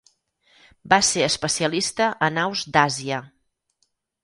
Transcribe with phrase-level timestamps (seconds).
[0.93, 3.23] Va ser especialista en aus d'Àsia.